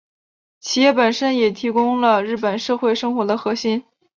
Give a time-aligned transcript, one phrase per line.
[0.59, 3.83] 企业本身也提供了日本社会生活的核心。